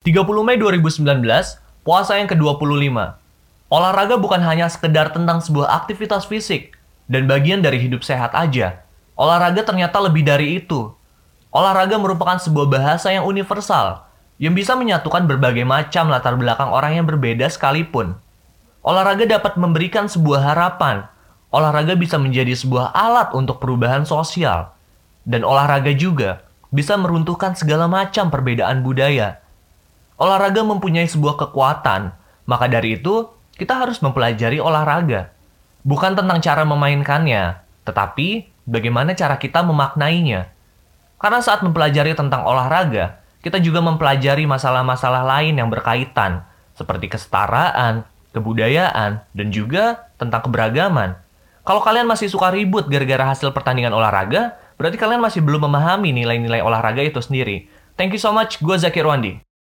30 0.00 0.16
Mei 0.48 0.56
2019, 0.56 1.04
puasa 1.84 2.16
yang 2.16 2.24
ke-25. 2.24 2.88
Olahraga 3.68 4.16
bukan 4.16 4.40
hanya 4.40 4.64
sekedar 4.72 5.12
tentang 5.12 5.44
sebuah 5.44 5.76
aktivitas 5.76 6.24
fisik 6.24 6.72
dan 7.04 7.28
bagian 7.28 7.60
dari 7.60 7.76
hidup 7.76 8.00
sehat 8.00 8.32
aja. 8.32 8.80
Olahraga 9.12 9.60
ternyata 9.60 10.00
lebih 10.00 10.24
dari 10.24 10.56
itu. 10.56 10.88
Olahraga 11.52 12.00
merupakan 12.00 12.40
sebuah 12.40 12.72
bahasa 12.72 13.12
yang 13.12 13.28
universal 13.28 14.08
yang 14.40 14.56
bisa 14.56 14.72
menyatukan 14.72 15.28
berbagai 15.28 15.68
macam 15.68 16.08
latar 16.08 16.32
belakang 16.40 16.72
orang 16.72 16.96
yang 16.96 17.04
berbeda 17.04 17.52
sekalipun. 17.52 18.16
Olahraga 18.80 19.28
dapat 19.28 19.60
memberikan 19.60 20.08
sebuah 20.08 20.40
harapan. 20.56 21.12
Olahraga 21.52 21.92
bisa 21.92 22.16
menjadi 22.16 22.56
sebuah 22.56 22.96
alat 22.96 23.36
untuk 23.36 23.60
perubahan 23.60 24.08
sosial. 24.08 24.72
Dan 25.28 25.44
olahraga 25.44 25.92
juga 25.92 26.40
bisa 26.72 26.96
meruntuhkan 26.96 27.52
segala 27.52 27.84
macam 27.84 28.32
perbedaan 28.32 28.80
budaya. 28.80 29.44
Olahraga 30.20 30.60
mempunyai 30.60 31.08
sebuah 31.08 31.40
kekuatan, 31.40 32.12
maka 32.44 32.68
dari 32.68 33.00
itu 33.00 33.24
kita 33.56 33.80
harus 33.80 34.04
mempelajari 34.04 34.60
olahraga. 34.60 35.32
Bukan 35.80 36.12
tentang 36.12 36.44
cara 36.44 36.68
memainkannya, 36.68 37.56
tetapi 37.88 38.44
bagaimana 38.68 39.16
cara 39.16 39.40
kita 39.40 39.64
memaknainya. 39.64 40.52
Karena 41.16 41.40
saat 41.40 41.64
mempelajari 41.64 42.12
tentang 42.12 42.44
olahraga, 42.44 43.16
kita 43.40 43.64
juga 43.64 43.80
mempelajari 43.80 44.44
masalah-masalah 44.44 45.24
lain 45.24 45.56
yang 45.56 45.72
berkaitan, 45.72 46.44
seperti 46.76 47.08
kesetaraan, 47.08 48.04
kebudayaan, 48.36 49.24
dan 49.32 49.48
juga 49.48 50.12
tentang 50.20 50.44
keberagaman. 50.44 51.16
Kalau 51.64 51.80
kalian 51.80 52.04
masih 52.04 52.28
suka 52.28 52.52
ribut 52.52 52.92
gara-gara 52.92 53.32
hasil 53.32 53.56
pertandingan 53.56 53.96
olahraga, 53.96 54.60
berarti 54.76 55.00
kalian 55.00 55.24
masih 55.24 55.40
belum 55.40 55.64
memahami 55.64 56.12
nilai-nilai 56.12 56.60
olahraga 56.60 57.00
itu 57.00 57.24
sendiri. 57.24 57.72
Thank 57.96 58.12
you 58.12 58.20
so 58.20 58.36
much, 58.36 58.60
gue 58.60 58.76
Zakir 58.76 59.08
Wandi. 59.08 59.49